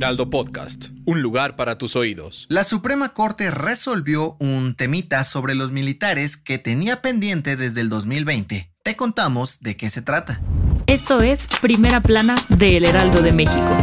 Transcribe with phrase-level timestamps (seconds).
[0.00, 2.46] Heraldo Podcast, un lugar para tus oídos.
[2.48, 8.72] La Suprema Corte resolvió un temita sobre los militares que tenía pendiente desde el 2020.
[8.82, 10.40] Te contamos de qué se trata.
[10.86, 13.76] Esto es Primera Plana de El Heraldo de México.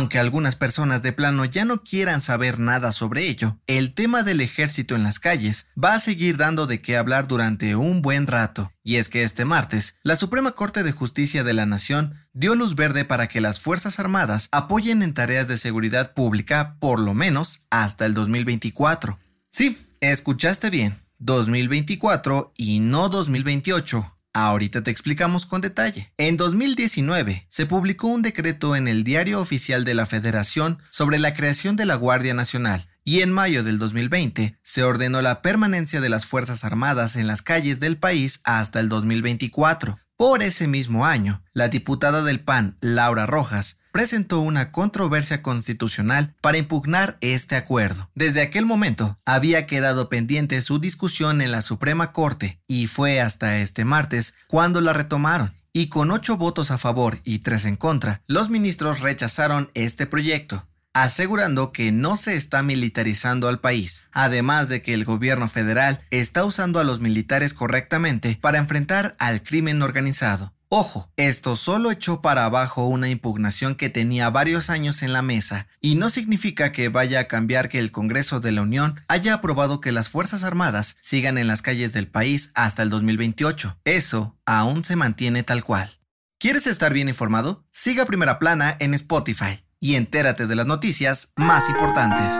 [0.00, 4.40] Aunque algunas personas de plano ya no quieran saber nada sobre ello, el tema del
[4.40, 8.72] ejército en las calles va a seguir dando de qué hablar durante un buen rato.
[8.82, 12.76] Y es que este martes, la Suprema Corte de Justicia de la Nación dio luz
[12.76, 17.66] verde para que las Fuerzas Armadas apoyen en tareas de seguridad pública por lo menos
[17.68, 19.18] hasta el 2024.
[19.50, 26.12] Sí, escuchaste bien, 2024 y no 2028 Ahorita te explicamos con detalle.
[26.16, 31.34] En 2019 se publicó un decreto en el Diario Oficial de la Federación sobre la
[31.34, 36.08] creación de la Guardia Nacional y en mayo del 2020 se ordenó la permanencia de
[36.08, 39.98] las Fuerzas Armadas en las calles del país hasta el 2024.
[40.20, 46.58] Por ese mismo año, la diputada del PAN, Laura Rojas, presentó una controversia constitucional para
[46.58, 48.10] impugnar este acuerdo.
[48.14, 53.60] Desde aquel momento, había quedado pendiente su discusión en la Suprema Corte y fue hasta
[53.60, 55.54] este martes cuando la retomaron.
[55.72, 60.66] Y con ocho votos a favor y tres en contra, los ministros rechazaron este proyecto
[60.92, 66.44] asegurando que no se está militarizando al país, además de que el gobierno federal está
[66.44, 70.52] usando a los militares correctamente para enfrentar al crimen organizado.
[70.72, 75.66] Ojo, esto solo echó para abajo una impugnación que tenía varios años en la mesa
[75.80, 79.80] y no significa que vaya a cambiar que el Congreso de la Unión haya aprobado
[79.80, 83.80] que las Fuerzas Armadas sigan en las calles del país hasta el 2028.
[83.84, 85.98] Eso aún se mantiene tal cual.
[86.38, 87.64] ¿Quieres estar bien informado?
[87.72, 92.34] Siga Primera Plana en Spotify y entérate de las noticias más importantes.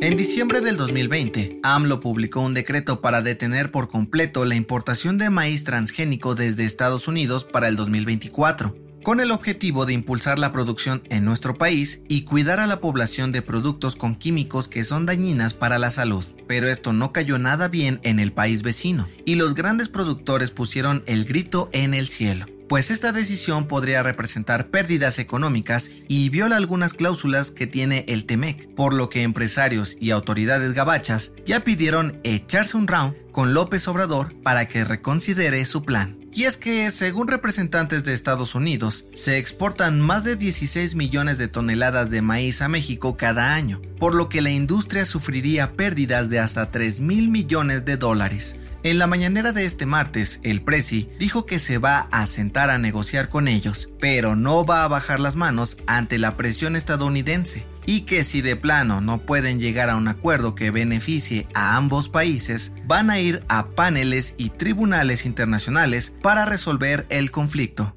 [0.00, 5.30] En diciembre del 2020, AMLO publicó un decreto para detener por completo la importación de
[5.30, 11.02] maíz transgénico desde Estados Unidos para el 2024, con el objetivo de impulsar la producción
[11.08, 15.54] en nuestro país y cuidar a la población de productos con químicos que son dañinas
[15.54, 16.24] para la salud.
[16.46, 21.02] Pero esto no cayó nada bien en el país vecino, y los grandes productores pusieron
[21.06, 26.94] el grito en el cielo pues esta decisión podría representar pérdidas económicas y viola algunas
[26.94, 32.76] cláusulas que tiene el TEMEC, por lo que empresarios y autoridades gabachas ya pidieron echarse
[32.76, 36.23] un round con López Obrador para que reconsidere su plan.
[36.36, 41.46] Y es que, según representantes de Estados Unidos, se exportan más de 16 millones de
[41.46, 46.40] toneladas de maíz a México cada año, por lo que la industria sufriría pérdidas de
[46.40, 48.56] hasta 3 mil millones de dólares.
[48.82, 52.78] En la mañanera de este martes, el Presi dijo que se va a sentar a
[52.78, 58.02] negociar con ellos, pero no va a bajar las manos ante la presión estadounidense, y
[58.02, 62.74] que si de plano no pueden llegar a un acuerdo que beneficie a ambos países,
[62.86, 67.94] van a ir a paneles y tribunales internacionales para resolver el conflicto.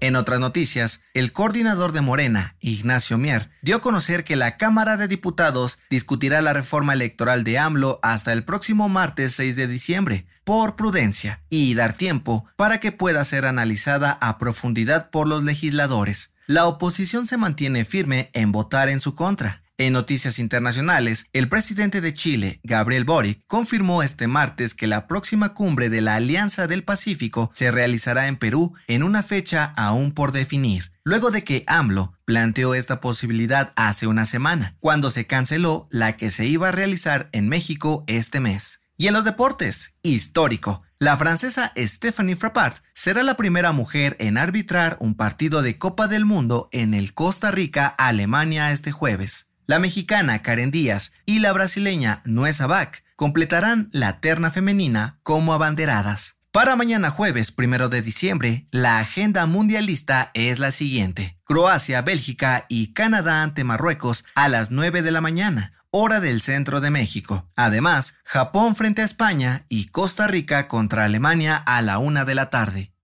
[0.00, 4.96] En otras noticias, el coordinador de Morena, Ignacio Mier, dio a conocer que la Cámara
[4.96, 10.26] de Diputados discutirá la reforma electoral de AMLO hasta el próximo martes 6 de diciembre,
[10.44, 16.32] por prudencia, y dar tiempo para que pueda ser analizada a profundidad por los legisladores.
[16.46, 19.62] La oposición se mantiene firme en votar en su contra.
[19.80, 25.54] En noticias internacionales, el presidente de Chile, Gabriel Boric, confirmó este martes que la próxima
[25.54, 30.32] cumbre de la Alianza del Pacífico se realizará en Perú en una fecha aún por
[30.32, 36.16] definir, luego de que AMLO planteó esta posibilidad hace una semana, cuando se canceló la
[36.16, 38.80] que se iba a realizar en México este mes.
[38.96, 40.82] Y en los deportes, histórico.
[40.98, 46.24] La francesa Stephanie Frappart será la primera mujer en arbitrar un partido de Copa del
[46.24, 49.48] Mundo en el Costa Rica-Alemania este jueves.
[49.68, 56.38] La mexicana Karen Díaz y la brasileña Nuesa Bach completarán la terna femenina como abanderadas.
[56.52, 61.38] Para mañana jueves primero de diciembre, la agenda mundialista es la siguiente.
[61.44, 66.80] Croacia, Bélgica y Canadá ante Marruecos a las 9 de la mañana, hora del centro
[66.80, 67.50] de México.
[67.54, 72.48] Además, Japón frente a España y Costa Rica contra Alemania a la 1 de la
[72.48, 72.94] tarde.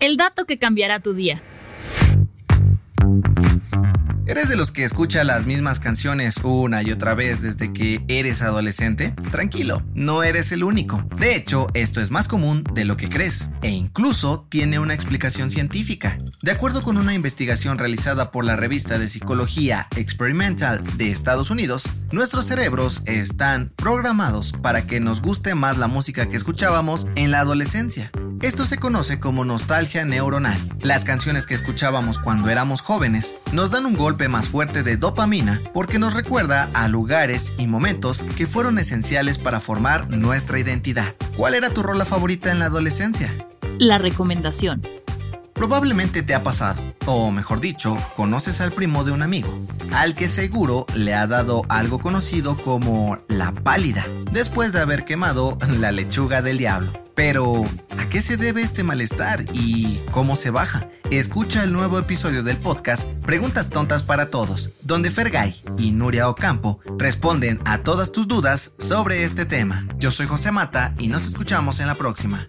[0.00, 1.42] El dato que cambiará tu día.
[4.26, 8.40] ¿Eres de los que escucha las mismas canciones una y otra vez desde que eres
[8.40, 9.14] adolescente?
[9.30, 11.06] Tranquilo, no eres el único.
[11.18, 15.50] De hecho, esto es más común de lo que crees, e incluso tiene una explicación
[15.50, 16.18] científica.
[16.42, 21.86] De acuerdo con una investigación realizada por la revista de psicología Experimental de Estados Unidos,
[22.10, 27.40] nuestros cerebros están programados para que nos guste más la música que escuchábamos en la
[27.40, 28.10] adolescencia.
[28.44, 30.60] Esto se conoce como nostalgia neuronal.
[30.82, 35.62] Las canciones que escuchábamos cuando éramos jóvenes nos dan un golpe más fuerte de dopamina
[35.72, 41.06] porque nos recuerda a lugares y momentos que fueron esenciales para formar nuestra identidad.
[41.38, 43.32] ¿Cuál era tu rola favorita en la adolescencia?
[43.78, 44.82] La recomendación.
[45.54, 49.56] Probablemente te ha pasado, o mejor dicho, conoces al primo de un amigo,
[49.92, 55.56] al que seguro le ha dado algo conocido como la pálida, después de haber quemado
[55.78, 56.92] la lechuga del diablo.
[57.14, 57.64] Pero,
[57.96, 60.88] ¿a qué se debe este malestar y cómo se baja?
[61.12, 66.80] Escucha el nuevo episodio del podcast Preguntas Tontas para Todos, donde Fergay y Nuria Ocampo
[66.98, 69.86] responden a todas tus dudas sobre este tema.
[69.98, 72.48] Yo soy José Mata y nos escuchamos en la próxima.